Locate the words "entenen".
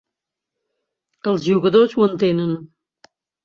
2.11-2.61